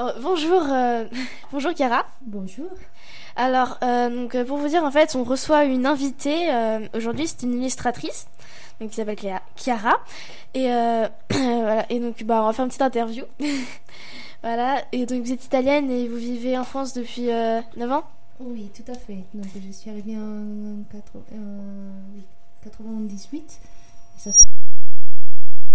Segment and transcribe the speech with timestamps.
[0.00, 1.04] Alors, bonjour, euh,
[1.52, 2.06] bonjour Chiara.
[2.22, 2.70] Bonjour.
[3.36, 6.50] Alors, euh, donc euh, pour vous dire, en fait, on reçoit une invitée.
[6.50, 8.26] euh, Aujourd'hui, c'est une illustratrice,
[8.80, 9.18] donc qui s'appelle
[9.56, 10.00] Chiara.
[10.54, 10.62] Et
[11.30, 11.84] voilà.
[11.92, 13.24] Et donc, bah, on va faire une petite interview.
[14.42, 14.82] voilà.
[14.92, 18.04] Et donc, vous êtes italienne et vous vivez en France depuis euh, 9 ans?
[18.38, 19.22] Oui, tout à fait.
[19.34, 22.22] Donc, je suis arrivée en 80, euh, oui,
[22.64, 23.36] 98.
[23.36, 24.38] Et ça fait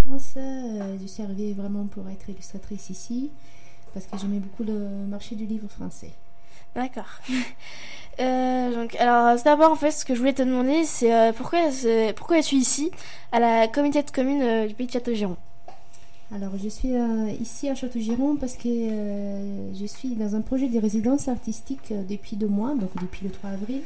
[0.03, 3.29] France, je suis arrivée vraiment pour être illustratrice ici
[3.95, 4.77] parce que j'aimais beaucoup le
[5.09, 6.11] marché du livre français.
[6.75, 7.09] D'accord.
[8.17, 11.69] Euh, donc, alors, d'abord, en fait, ce que je voulais te demander, c'est euh, pourquoi,
[11.69, 12.89] c'est- pourquoi es-tu ici,
[13.33, 15.35] à la communauté de communes euh, du pays de Château-Giron?
[16.33, 20.69] Alors, je suis euh, ici à Château-Giron parce que euh, je suis dans un projet
[20.69, 23.81] de résidence artistique euh, depuis deux mois, donc depuis le 3 avril.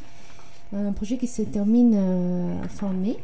[0.75, 3.17] Un projet qui se termine euh, fin mai,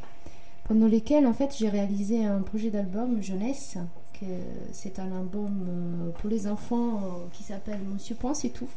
[0.68, 3.78] pendant lequel en fait j'ai réalisé un projet d'album jeunesse.
[4.20, 4.26] Que
[4.72, 8.70] C'est un album euh, pour les enfants euh, qui s'appelle Monsieur Pense et tout,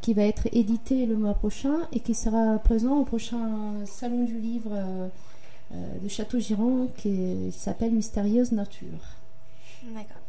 [0.00, 4.38] qui va être édité le mois prochain et qui sera présent au prochain salon du
[4.38, 5.10] livre
[5.74, 8.98] euh, de Château-Giron qui, qui s'appelle Mystérieuse Nature.
[9.84, 10.20] D'accord.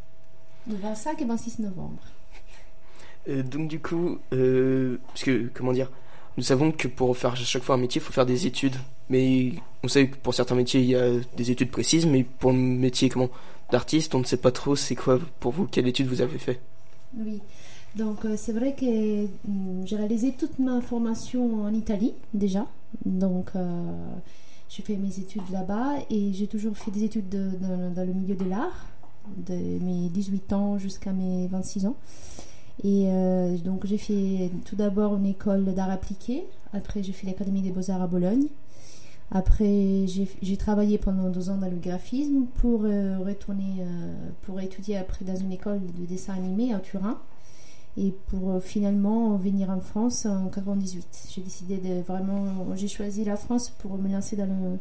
[0.70, 2.02] Le 25 et 26 novembre.
[3.28, 5.92] Euh, donc du coup, euh, parce que comment dire,
[6.38, 8.76] nous savons que pour faire à chaque fois un métier, il faut faire des études.
[9.10, 12.52] Mais on sait que pour certains métiers, il y a des études précises, mais pour
[12.52, 13.30] le métier comment
[13.74, 14.76] d'artiste, on ne sait pas trop.
[14.78, 16.62] C'est quoi pour vous Quelle étude vous avez fait
[17.18, 17.42] Oui,
[17.96, 22.66] donc euh, c'est vrai que hum, j'ai réalisé toute ma formation en Italie déjà.
[23.06, 23.92] Donc euh,
[24.70, 28.14] j'ai fait mes études là-bas et j'ai toujours fait des études de- dans, dans le
[28.14, 28.86] milieu de l'art,
[29.48, 31.96] de mes 18 ans jusqu'à mes 26 ans.
[32.84, 36.44] Et euh, donc j'ai fait tout d'abord une école d'art appliqué,
[36.74, 38.48] après j'ai fait l'Académie des beaux-arts à Bologne.
[39.32, 40.06] Après,
[40.42, 45.26] j'ai travaillé pendant deux ans dans le graphisme pour euh, retourner, euh, pour étudier après
[45.26, 47.18] dans une école de dessin animé à Turin
[47.98, 51.30] et pour euh, finalement venir en France en 98.
[51.34, 54.78] J'ai décidé de vraiment, j'ai choisi la France pour me lancer dans le,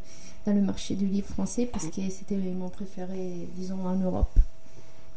[0.46, 4.38] dans le marché du livre français parce que c'était mon préféré, disons, en Europe.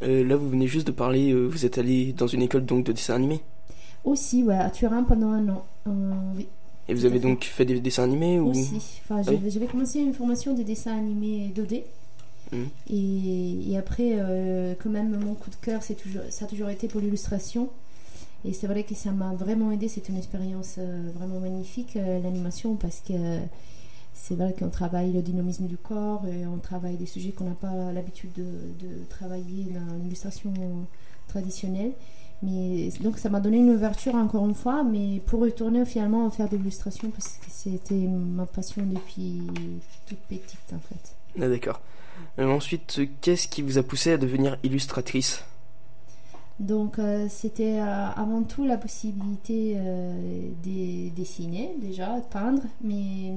[0.02, 1.32] Euh, Là, vous venez juste de parler.
[1.34, 3.42] euh, vous êtes allé dans une école donc de dessin animé?
[4.06, 5.66] Aussi, ouais, à Turin pendant un an.
[5.88, 6.48] Euh, oui,
[6.88, 9.02] Et vous avez donc fait des dessins animés ou aussi.
[9.10, 9.40] Enfin, Oui.
[9.50, 11.84] j'avais commencé une formation de dessin animé 2D.
[12.52, 12.68] Mhm.
[12.92, 16.70] Et, et après, euh, quand même, mon coup de cœur, c'est toujours, ça a toujours
[16.70, 17.70] été pour l'illustration.
[18.48, 19.88] Et c'est vrai que ça m'a vraiment aidé.
[19.88, 23.14] C'est une expérience euh, vraiment magnifique, euh, l'animation, parce que
[24.14, 27.56] c'est vrai qu'on travaille le dynamisme du corps et on travaille des sujets qu'on n'a
[27.56, 30.54] pas l'habitude de, de travailler dans l'illustration
[31.28, 31.92] traditionnelle.
[32.42, 36.32] Mais donc ça m'a donné une ouverture encore une fois, mais pour retourner finalement à
[36.32, 39.42] faire de l'illustration parce que c'était ma passion depuis
[40.06, 41.16] toute petite en fait.
[41.42, 41.82] Ah, D'accord.
[42.40, 45.44] Euh, ensuite, qu'est-ce qui vous a poussé à devenir illustratrice?
[46.60, 53.34] Donc euh, c'était euh, avant tout la possibilité euh, de dessiner déjà, de peindre, mais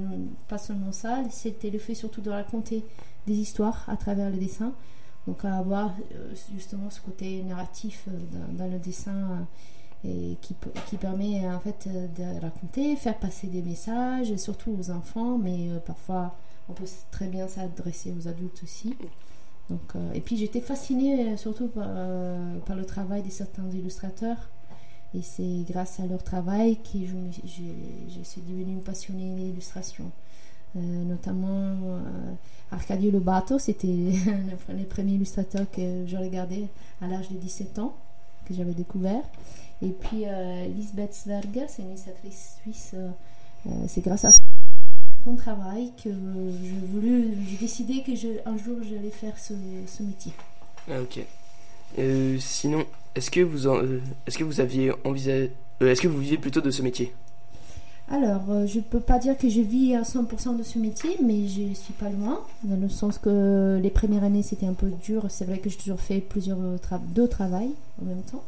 [0.47, 2.83] pas seulement ça, c'était le fait surtout de raconter
[3.27, 4.71] des histoires à travers le dessin.
[5.29, 8.17] Donc avoir euh, justement ce côté narratif euh,
[8.57, 9.45] dans, le dessin
[10.03, 10.55] euh, et qui,
[10.87, 16.35] qui permet en fait de raconter, faire passer des messages, surtout aux enfants, mais parfois
[16.67, 18.95] on peut très bien s'adresser aux adultes aussi.
[19.69, 24.49] Donc, et puis j'étais fascinée surtout par, le travail de certains illustrateurs.
[25.13, 27.15] Et c'est grâce à leur travail que je,
[27.45, 30.11] je- suis devenue passionnée d'illustration.
[30.75, 31.99] Euh, notamment euh,
[32.71, 33.87] Arcadio Lobato, c'était
[34.69, 36.67] le, premier illustrateur que je regardais
[37.01, 37.95] à l'âge de 17 ans,
[38.47, 39.23] que j'avais découvert.
[39.81, 42.95] Et puis euh, Lisbeth Sverger, c'est une illustratrice suisse.
[43.87, 44.31] c'est grâce à
[45.23, 49.53] son travail que j'ai voulu, j'ai décidé que je, un jour j'allais faire ce,
[50.03, 50.33] métier.
[50.89, 51.19] Ah, ok.
[52.39, 52.85] Sinon,
[53.15, 53.81] est-ce que vous en-
[54.27, 55.51] est-ce que vous aviez envisagé
[55.87, 57.13] est-ce que vous vivez plutôt de ce métier?
[58.11, 61.47] Alors, euh, je peux pas dire que je vis à 100% de ce métier, mais
[61.47, 65.27] je suis pas loin, dans le sens que les premières années c'était un peu dur.
[65.29, 67.69] C'est vrai que j'ai toujours fait plusieurs tra- deux travails
[68.01, 68.43] en même temps.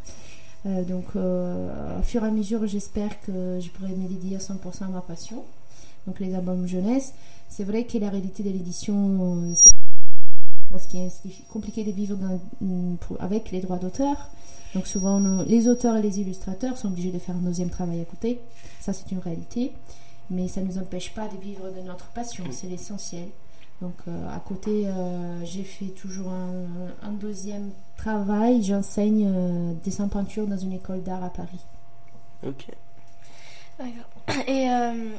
[0.66, 4.40] Euh, donc, euh, au fur et à mesure, j'espère que je pourrai me dédier à
[4.40, 5.44] 100% à ma passion.
[6.08, 7.14] Donc, les albums jeunesse.
[7.48, 9.70] C'est vrai que la réalité de l'édition, euh, c'est
[11.52, 12.18] compliqué de vivre
[12.62, 14.16] mm, avec les droits d'auteur.
[14.76, 18.00] Donc, souvent, nous- les auteurs et les illustrateurs sont obligés de faire un deuxième travail
[18.02, 18.40] à côté.
[18.80, 19.74] Ça, c'est une réalité.
[20.30, 22.46] Mais ça ne nous empêche pas de vivre de notre passion.
[22.52, 23.28] C'est l'essentiel.
[23.82, 28.64] Donc, euh, à côté, euh, j'ai fait toujours un, un deuxième travail.
[28.64, 31.60] J'enseigne euh, dessin peinture dans une école d'art à Paris.
[32.48, 32.68] Ok.
[33.78, 34.46] D'accord.
[34.48, 35.10] Et euh,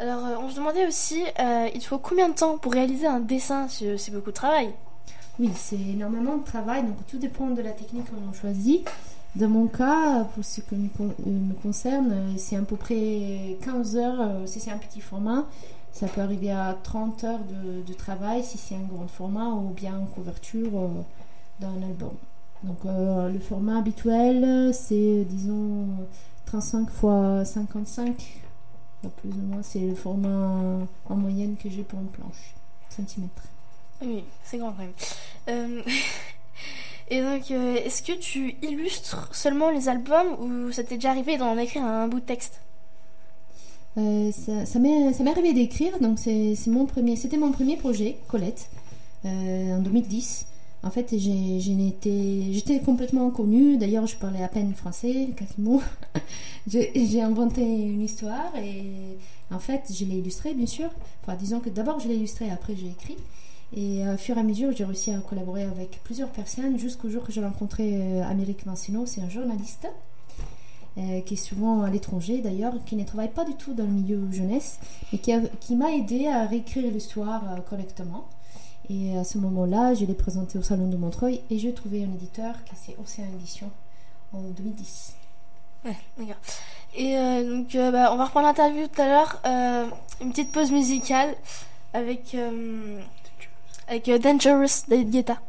[0.00, 3.68] alors, on se demandait aussi, euh, il faut combien de temps pour réaliser un dessin?
[3.68, 4.70] C'est beaucoup de travail.
[5.40, 8.86] Oui, c'est énormément de travail, donc tout dépend de la technique qu'on choisit.
[9.36, 13.96] Dans mon cas, pour ce qui me, euh, concerne, euh, c'est à peu près 15
[13.96, 15.46] heures euh, si c'est un petit format.
[15.92, 17.40] Ça peut arriver à 30 heures
[17.86, 20.70] de, travail si c'est un grand format ou bien en couverture
[21.58, 22.12] d'un album.
[22.62, 25.88] Donc le format habituel, c'est disons
[26.46, 28.42] 35 x 55,
[29.04, 29.62] euh, plus ou moins.
[29.62, 32.54] C'est le format en moyenne que j'ai pour une planche,
[32.90, 33.42] centimètres.
[34.02, 34.92] Oui, c'est grand quand même.
[35.48, 35.82] Euh,
[37.10, 41.36] Et donc, euh, est-ce que tu illustres seulement les albums ou ça t'est déjà arrivé
[41.38, 42.60] d'en écrire un bout de texte?
[43.98, 48.70] Euh, ça ça m'est arrivé d'écrire, donc c'est mon premier, c'était mon premier projet, Colette,
[49.24, 50.46] euh, en 2010.
[50.84, 53.76] En fait, j'étais complètement inconnue.
[53.76, 55.82] D'ailleurs, je parlais à peine français, quelques mots.
[56.68, 58.84] J'ai inventé une histoire et
[59.50, 60.88] en fait, je l'ai illustrée, bien sûr.
[61.22, 63.16] Enfin, disons que d'abord je l'ai illustrée, après j'ai écrit.
[63.72, 67.08] Et euh, au fur et à mesure, j'ai réussi à collaborer avec plusieurs personnes jusqu'au
[67.08, 69.06] jour que j'ai rencontré euh, Amérique Vincino.
[69.06, 69.86] C'est un journaliste
[70.98, 73.90] euh, qui est souvent à l'étranger d'ailleurs, qui ne travaille pas du tout dans le
[73.90, 74.80] milieu jeunesse,
[75.12, 78.26] mais qui, qui m'a aidé à réécrire l'histoire euh, correctement.
[78.88, 82.12] Et à ce moment-là, je l'ai présenté au Salon de Montreuil et j'ai trouvé un
[82.12, 83.70] éditeur qui c'est Océan Édition
[84.32, 85.14] en 2010.
[85.84, 86.36] Ouais, d'accord.
[86.94, 89.40] Et euh, donc, euh, bah, on va reprendre l'interview tout à l'heure.
[89.46, 89.86] Euh,
[90.20, 91.36] une petite pause musicale
[91.92, 93.00] avec, euh,
[93.90, 95.40] avec euh, Dangerous David Guetta.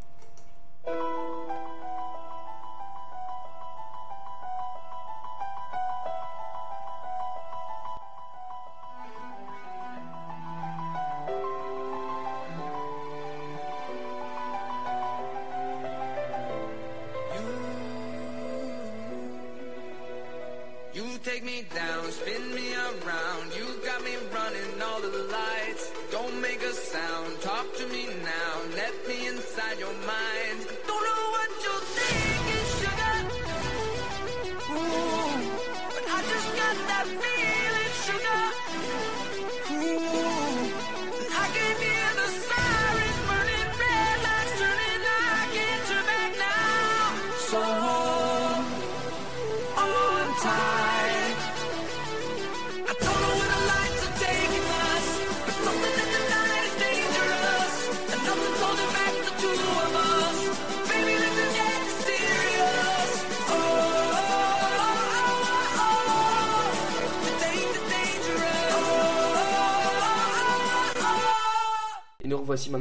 [20.94, 21.46] You take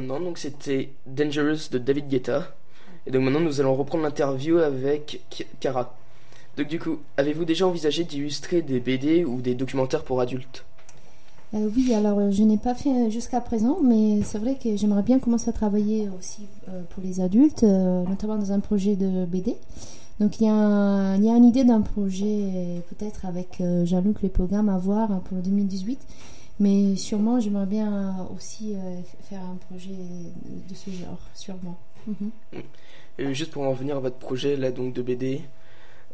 [0.07, 2.53] donc c'était Dangerous de David Guetta.
[3.07, 5.21] Et donc maintenant nous allons reprendre l'interview avec
[5.59, 5.95] Cara.
[6.57, 10.65] Donc du coup, avez-vous déjà envisagé d'illustrer des BD ou des documentaires pour adultes?
[11.53, 15.01] Euh, oui, alors euh, je n'ai pas fait jusqu'à présent, mais c'est vrai que j'aimerais
[15.01, 19.25] bien commencer à travailler aussi euh, pour les adultes, euh, notamment dans un projet de
[19.25, 19.55] BD.
[20.21, 24.29] Donc il y a, une idée d'un projet euh, peut-être avec euh, Jean-Luc Le
[24.69, 25.99] à voir hein, pour 2018,
[26.61, 29.89] mais sûrement j'aimerais bien aussi euh, faire un projet
[30.69, 31.77] de ce genre, sûrement.
[32.07, 32.31] Mhm.
[33.19, 35.41] Euh, Juste pour en revenir à votre projet là donc de BD,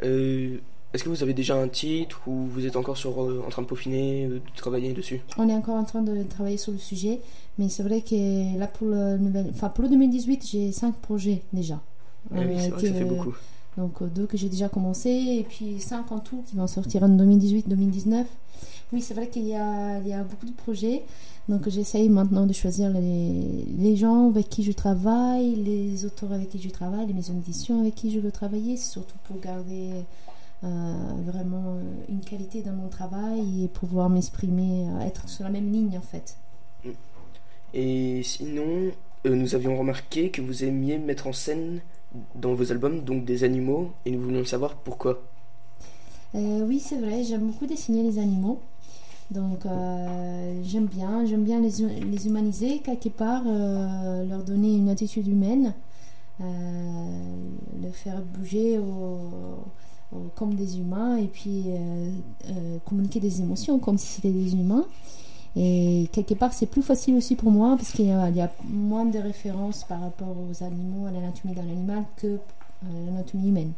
[0.04, 0.58] euh,
[0.94, 3.62] est-ce que vous avez déjà un titre ou vous êtes encore sur, euh, en train
[3.62, 5.22] de peaufiner, euh, de travailler dessus?
[5.38, 7.20] On est encore en train de travailler sur le sujet,
[7.58, 9.48] mais c'est vrai que là pour le, nouvel...
[9.50, 11.82] enfin, pour le 2018, j'ai cinq projets déjà.
[12.34, 13.36] Ah oui, c'est vrai que ça fait beaucoup.
[13.78, 17.04] Donc euh, deux que j'ai déjà commencé et puis cinq en tout qui vont sortir
[17.04, 18.26] en 2018-2019.
[18.94, 21.04] Oui, c'est vrai qu'il y a, il y a beaucoup de projets.
[21.50, 26.50] Donc j'essaye maintenant de choisir les, les gens avec qui je travaille, les auteurs avec
[26.50, 29.92] qui je travaille, les maisons d'édition avec qui je veux travailler, surtout pour garder
[30.64, 30.94] euh,
[31.26, 35.72] vraiment euh, une qualité dans mon travail et pouvoir m'exprimer, euh, être sur la même
[35.72, 36.38] ligne en fait.
[37.74, 38.92] Et sinon,
[39.26, 41.82] euh, nous avions remarqué que vous aimiez mettre en scène
[42.36, 45.22] dans vos albums donc des animaux et nous voulions savoir pourquoi.
[46.36, 48.60] Euh, oui, c'est vrai, j'aime beaucoup dessiner les animaux.
[49.30, 51.70] Donc, euh, j'aime bien, j'aime bien les,
[52.00, 55.74] les humaniser quelque part, euh, leur donner une attitude humaine,
[56.40, 56.44] euh,
[57.84, 58.80] le faire bouger
[60.36, 64.86] comme des humains et puis euh, communiquer des émotions comme si c'était des humains.
[65.58, 69.18] Et quelque part, c'est plus facile aussi pour moi parce qu'il y, a- moins de
[69.20, 72.38] références par rapport aux animaux, à l'anatomie d'un animal que
[73.06, 73.72] l'anatomie humaine.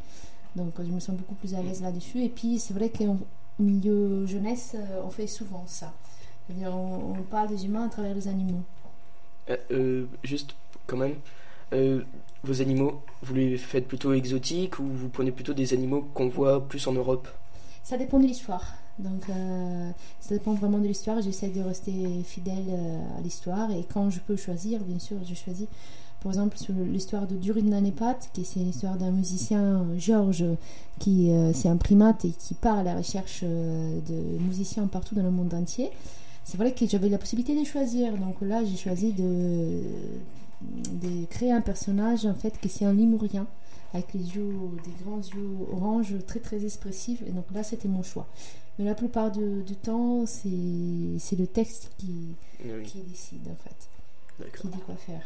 [0.55, 2.21] Donc je me sens beaucoup plus à l'aise là-dessus.
[2.23, 3.15] Et puis c'est vrai qu'au
[3.59, 5.93] milieu jeunesse, euh, on fait souvent ça.
[6.49, 8.63] On, on parle des humains à travers les animaux.
[9.49, 10.55] Euh, euh, juste
[10.87, 11.15] quand même,
[11.73, 12.01] euh,
[12.43, 16.67] vos animaux, vous les faites plutôt exotiques ou vous prenez plutôt des animaux qu'on voit
[16.67, 17.27] plus en Europe?
[17.83, 18.73] Ça dépend de l'histoire.
[18.97, 19.23] Donc
[20.19, 21.21] ça dépend vraiment de l'histoire.
[21.21, 21.93] J'essaie de rester
[22.25, 22.77] fidèle
[23.17, 23.71] à l'histoire.
[23.71, 25.67] Et quand je peux choisir, bien sûr, je choisis.
[26.21, 30.43] Par exemple, sur l'histoire de Durin Nanepat, qui c'est l'histoire d'un musicien, euh, Georges,
[30.99, 35.15] qui euh, c'est un primate et qui part à la recherche euh, de musiciens partout
[35.15, 35.89] dans le monde entier.
[36.43, 38.17] C'est vrai que j'avais la possibilité de choisir.
[38.17, 39.81] Donc là, j'ai choisi de,
[40.61, 43.47] de créer un personnage, en fait, qui c'est un limurien,
[43.93, 47.21] avec les yeux, des grands yeux orange, très très expressifs.
[47.21, 48.27] Et donc là, c'était mon choix.
[48.77, 52.35] Mais la plupart du, du temps, c'est le texte qui,
[52.65, 55.21] Oui, qui décide, en fait, qui dit quoi faire.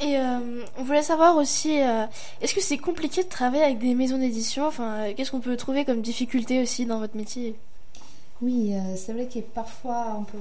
[0.00, 2.06] Et euh, on voulait savoir aussi, euh,
[2.40, 4.66] est-ce que c'est compliqué de travailler avec des maisons d'édition?
[4.66, 7.54] Enfin, euh, qu'est-ce qu'on peut trouver comme difficulté aussi dans votre métier?
[8.40, 10.38] Oui, c'est vrai que parfois on peut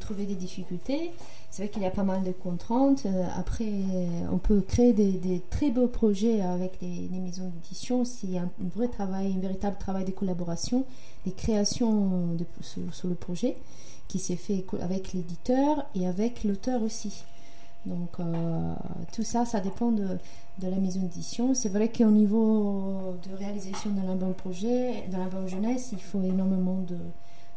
[0.00, 1.12] trouver des difficultés.
[1.48, 3.06] C'est vrai qu'il y a pas mal de contraintes.
[3.38, 3.70] Après,
[4.32, 8.04] on peut créer des, très beaux projets avec les, les maisons d'édition.
[8.04, 10.84] S'il y a un, vrai travail, un véritable travail de collaboration,
[11.24, 13.56] des créations sur, le projet
[14.08, 17.22] qui s'est fait avec l'éditeur et avec l'auteur aussi.
[17.86, 18.74] Donc euh,
[19.12, 20.18] tout ça, ça dépend de,
[20.58, 21.54] de la maison d'édition.
[21.54, 26.80] C'est vrai qu'au niveau de réalisation d'un album projet, d'un album jeunesse, il faut énormément
[26.82, 26.96] de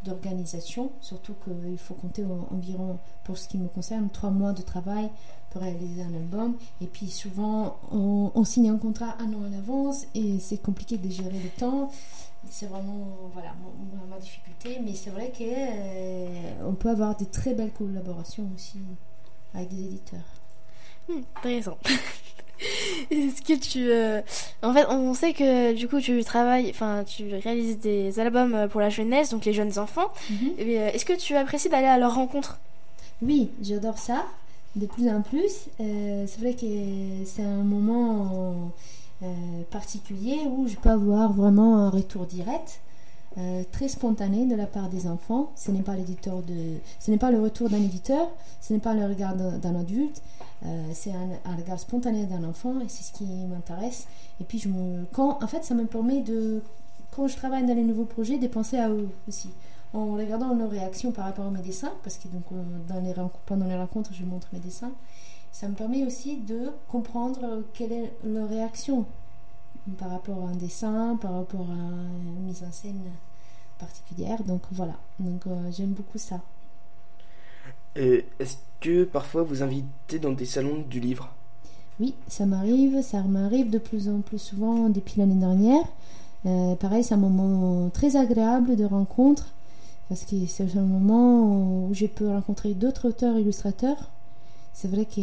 [0.06, 4.62] d'organisation, surtout qu'il faut compter en- environ, pour ce qui me concerne, trois mois de
[4.62, 5.10] travail
[5.50, 6.56] pour réaliser un album.
[6.82, 11.10] Et puis souvent, on, signe un contrat un an en avance et c'est compliqué de
[11.10, 11.92] gérer le temps.
[12.50, 13.54] C'est vraiment voilà,
[14.10, 14.80] ma, difficulté.
[14.86, 18.80] Mais c'est vrai qu'on peut avoir de très belles collaborations aussi
[19.54, 20.20] avec des éditeurs.
[21.08, 21.78] Hmm, Intéressant.
[23.12, 23.90] Est-ce que tu...
[23.90, 24.22] euh,
[24.62, 28.68] En fait, on sait que du coup, tu travailles, enfin, tu réalises des albums euh,
[28.68, 30.12] pour la jeunesse, donc les jeunes enfants.
[30.58, 32.60] Et, euh, Est-ce que tu apprécies d'aller à leur rencontre?
[33.22, 34.26] Oui, j'adore ça,
[34.76, 35.68] de plus en plus.
[35.80, 36.66] Euh, c'est vrai que
[37.26, 38.72] c'est un moment
[39.72, 42.80] particulier où je peux avoir vraiment un retour direct,
[43.38, 45.52] euh, très spontané de la part des enfants.
[45.56, 48.28] Ce n'est pas l'éditeur de, ce n'est pas le retour d'un éditeur,
[48.60, 50.22] ce n'est pas le regard d'un adulte.
[50.66, 54.08] euh, c'est un, regard spontané d'un enfant et c'est ce qui m'intéresse.
[54.42, 56.62] Et puis je me, quand, en fait, ça me permet de,
[57.16, 59.50] quand je travaille dans les nouveaux projets, de penser à eux aussi
[59.94, 63.14] en regardant leurs réactions par rapport à mes dessins, parce que donc, euh, dans les
[63.46, 64.92] pendant les rencontres, je montre mes dessins,
[65.52, 69.06] ça me permet aussi de comprendre quelle est leur réaction
[69.98, 73.02] par rapport à un dessin, par rapport à une mise en scène
[73.78, 74.44] particulière.
[74.44, 76.42] Donc voilà, donc euh, j'aime beaucoup ça.
[77.98, 81.30] Euh, Est-ce que parfois vous invitez dans des salons du livre?
[82.00, 85.84] Oui, ça m'arrive, ça m'arrive de plus en plus souvent depuis l'année dernière.
[86.46, 89.48] Euh, pareil, c'est un moment très agréable de rencontre
[90.08, 94.10] parce que c'est un moment où je peux rencontrer d'autres auteurs illustrateurs.
[94.82, 95.20] C'est vrai que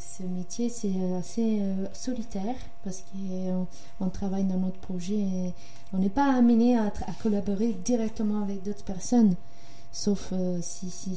[0.00, 3.68] ce métier c'est assez euh, solitaire parce qu'on
[4.00, 5.54] on travaille dans notre projet et
[5.92, 9.36] on n'est pas amené à, collaborer directement avec d'autres personnes.
[9.92, 11.16] Sauf euh, si, si,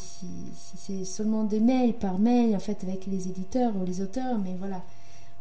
[0.78, 4.56] c'est seulement des mails par mail, en fait, avec les éditeurs ou les auteurs, mais
[4.60, 4.84] voilà,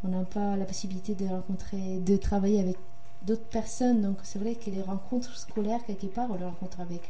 [0.03, 2.79] on n'a pas la possibilité de rencontrer, de travailler avec
[3.27, 4.01] d'autres personnes.
[4.01, 7.03] Donc, c'est vrai que les rencontres scolaires, quelque part, on les rencontre avec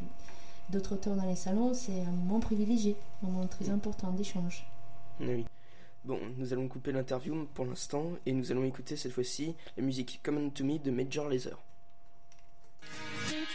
[0.71, 4.67] d'autres auteurs dans les salons, c'est un moment privilégié, un moment très important d'échange.
[5.21, 5.45] Oui.
[6.05, 10.21] Bon, nous allons couper l'interview pour l'instant et nous allons écouter cette fois-ci la musique
[10.23, 11.59] Common to Me de Major Lazer.
[13.31, 13.47] You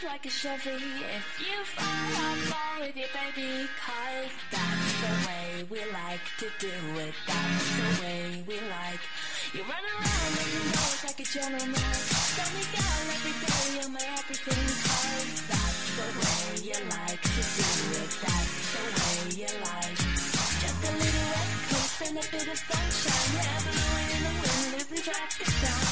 [9.54, 11.74] you, run around and you know it's like a gentleman.
[11.74, 14.66] Tell me down every day, you're my everything.
[14.86, 17.66] Cause that's the way you like to do
[17.98, 18.10] it.
[18.22, 19.98] That's the way you like.
[20.60, 21.19] Just a little
[22.10, 25.89] The through sunshine, having a in the wind, losing track the time.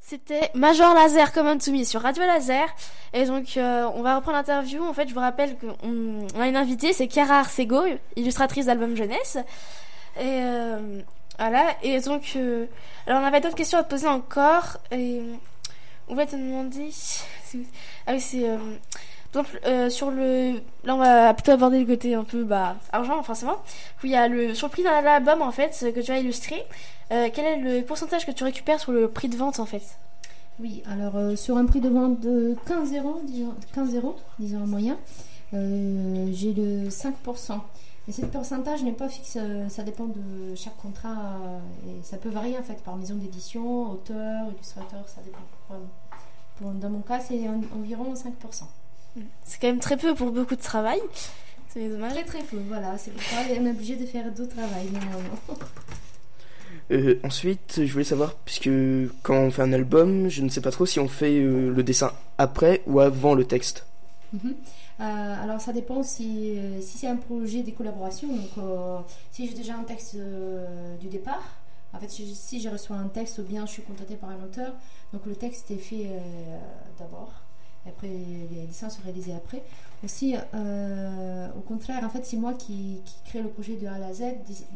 [0.00, 2.68] C'était Major Laser Common to Me sur Radio Laser.
[3.12, 4.84] Et donc, euh, on va reprendre l'interview.
[4.84, 7.82] En fait, je vous rappelle qu'on on a une invitée, c'est Chiara Arcego,
[8.16, 9.38] illustratrice d'album jeunesse.
[10.18, 11.00] Et euh,
[11.38, 11.76] voilà.
[11.82, 12.66] Et donc, euh,
[13.06, 14.78] alors on avait d'autres questions à te poser encore.
[14.90, 15.20] Et
[16.08, 16.90] on va te demander.
[18.06, 18.46] Ah oui, c'est.
[19.34, 20.60] Par exemple, euh, sur le.
[20.84, 23.56] Là, on va plutôt aborder le côté un peu bah, argent, forcément.
[24.04, 24.54] Il y a le.
[24.54, 26.64] Sur le prix d'un album, en fait, que tu as illustré.
[27.10, 29.82] euh, quel est le pourcentage que tu récupères sur le prix de vente, en fait?
[30.60, 34.62] Oui, alors euh, sur un prix de vente de 15 euros, disons, 15 euros, disons
[34.62, 34.96] en moyen,
[35.52, 37.58] euh, j'ai le 5%.
[38.06, 39.36] Mais ce pourcentage n'est pas fixe,
[39.68, 41.40] ça dépend de chaque contrat
[42.02, 45.40] ça peut varier en fait par maison d'édition, auteur, illustrateur, ça dépend.
[46.60, 48.64] dans mon cas, c'est en- environ 5%.
[49.44, 51.00] C'est quand même très peu pour beaucoup de travail.
[51.68, 52.12] C'est dommage.
[52.12, 55.38] Très très peu, voilà, c'est pour ça qu'on est obligé de faire d'autres travail normalement.
[56.90, 58.70] Euh, ensuite, je voulais savoir, puisque
[59.22, 61.82] quand on fait un album, je ne sais pas trop si on fait euh, le
[61.82, 63.86] dessin après ou avant le texte.
[64.32, 64.54] Mhm.
[65.00, 68.28] Euh, alors ça dépend si, si c'est un projet de collaboration.
[68.28, 68.98] Donc euh,
[69.32, 71.42] si j'ai déjà un texte euh, du départ,
[71.92, 74.42] en fait si, si je reçois un texte ou bien je suis contactée par un
[74.44, 74.72] auteur,
[75.12, 76.58] donc le texte est fait euh,
[76.98, 77.32] d'abord.
[77.86, 79.62] Et après les dessins sont réalisés après.
[80.04, 83.94] Aussi, euh, au contraire, en fait c'est moi qui, qui crée le projet de A
[83.94, 84.22] à la Z.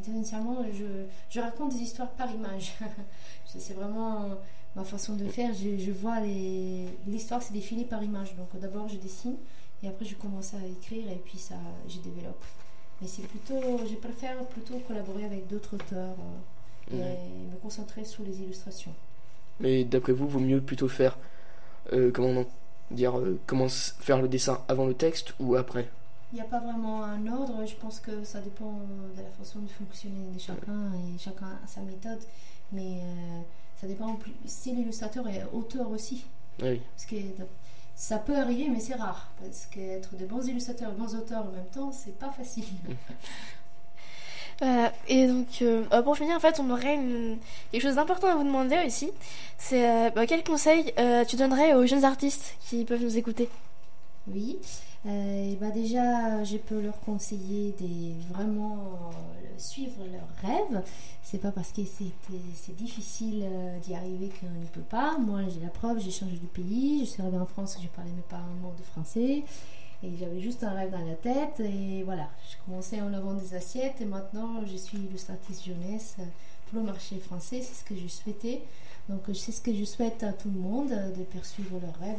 [0.06, 0.84] Initialement, je,
[1.30, 2.74] je raconte des histoires par image.
[3.46, 4.26] c'est vraiment
[4.76, 5.52] ma façon de faire.
[5.54, 6.20] Je, je vois
[7.06, 8.34] l'histoire se défiler par image.
[8.36, 9.36] Donc d'abord je dessine.
[9.82, 11.54] Et après, je commence à écrire et puis ça,
[11.88, 12.42] je développe.
[13.00, 13.54] Mais c'est plutôt,
[13.88, 16.16] je préfère plutôt collaborer avec d'autres auteurs
[16.92, 18.92] euh, et me concentrer sur les illustrations.
[19.60, 21.16] Mais d'après vous, vaut mieux plutôt faire,
[21.92, 22.46] euh, comment on-
[22.90, 25.88] dire, euh, comment faire le dessin avant le texte ou après
[26.32, 28.72] Il n'y a pas vraiment un ordre, je pense que ça dépend
[29.16, 32.20] de la façon de fonctionner de chacun et chacun a sa méthode.
[32.72, 33.40] Mais euh,
[33.80, 36.24] ça dépend si l'illustrateur est auteur aussi.
[36.60, 36.80] Ah Oui.
[36.94, 37.16] Parce que
[37.94, 39.30] ça peut arriver, mais c'est rare.
[39.40, 42.64] Parce qu'être de bons illustrateurs et bons auteurs en même temps, c'est pas facile.
[44.60, 44.92] Voilà.
[45.06, 47.38] Et donc, euh, euh, pour finir, en fait, on aurait une-
[47.70, 49.10] quelque chose d'important à vous demander aussi.
[49.56, 53.48] C'est euh, bah, quel conseil euh, tu donnerais aux jeunes artistes qui peuvent nous écouter?
[54.26, 54.58] Oui,
[55.06, 58.76] euh, bah déjà, je peux leur conseiller de vraiment
[59.12, 60.82] euh, suivre leurs rêves.
[61.22, 65.16] C'est pas parce que c'est difficile euh, d'y arriver qu'on ne peut pas.
[65.18, 67.00] Moi, j'ai la preuve, j'ai changé de pays.
[67.00, 69.44] Je suis arrivée en France, je parlais même pas un mot de français.
[70.02, 71.60] Et j'avais juste un rêve dans la tête.
[71.60, 74.00] Et voilà, je commençais en lavant des assiettes.
[74.00, 76.24] Et maintenant, je suis illustratrice jeunesse euh,
[76.70, 77.62] pour le marché français.
[77.62, 78.62] C'est ce que je souhaitais.
[79.08, 82.16] Donc, c'est ce que je souhaite à tout le monde, euh, de poursuivre leurs rêves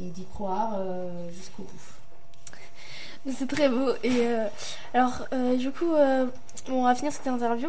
[0.00, 1.98] et d'y croire euh, jusqu'au bout.
[3.26, 3.90] C'est très beau.
[4.02, 4.46] Et euh,
[4.94, 6.26] alors, euh, du coup, euh,
[6.70, 7.68] on va finir cette interview.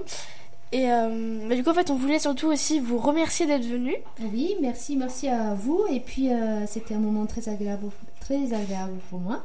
[0.72, 3.96] Et euh, bah, du coup, en fait, on voulait surtout aussi vous remercier d'être venu.
[4.22, 5.86] Oui, merci, merci à vous.
[5.92, 7.88] Et puis, euh, c'était un moment très agréable,
[8.20, 9.44] très agréable pour moi.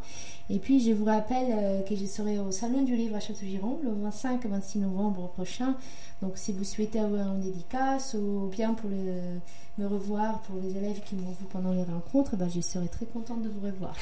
[0.50, 3.80] Et puis, je vous rappelle euh, que je serai au Salon du Livre à Château-Giron
[3.82, 5.74] le 25-26 novembre prochain.
[6.20, 9.40] Donc, si vous souhaitez avoir une dédicace ou bien pour le-
[9.82, 13.06] me revoir pour les élèves qui m'ont vu pendant les rencontres, ben, je serai très
[13.06, 13.94] contente de vous revoir.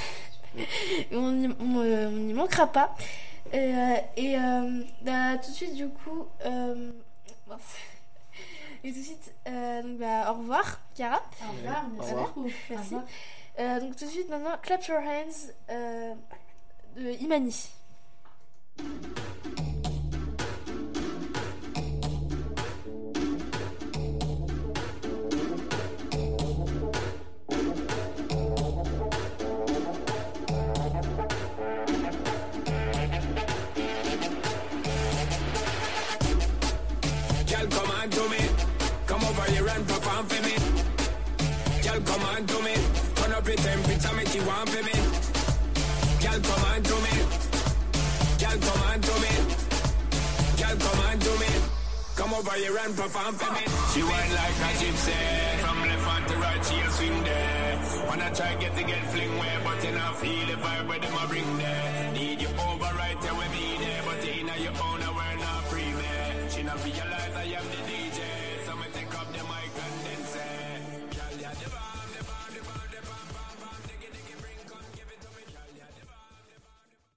[1.13, 2.95] On n'y manquera pas.
[3.53, 6.27] Et, euh, et euh, bah, tout de suite, du coup.
[6.45, 6.91] euh,
[7.53, 7.77] mince.
[8.85, 11.23] et tout de suite, euh, donc, bah, au revoir, Chiara.
[11.49, 12.29] Au revoir, merci Au revoir.
[12.35, 12.49] beaucoup.
[12.49, 12.85] Au Merci.
[12.95, 13.05] revoir.
[13.59, 16.15] Euh, donc, tout de suite, maintenant, Clap Your Hands euh,
[16.97, 17.71] de Imani.
[41.93, 42.75] Girl, come on to me.
[43.17, 44.97] Turn up your temperature, make you want for me.
[46.25, 47.15] Girl, come on to me.
[48.41, 49.33] Girl, come on to me.
[50.57, 51.53] Girl, come on to me.
[52.17, 53.65] Come over here and perform for me.
[53.93, 55.13] She whine like a gypsy.
[55.61, 57.79] From left hand to right, she a swing there.
[58.09, 61.13] Wanna try get to get fling where, but you not feel the vibe where them
[61.13, 61.27] a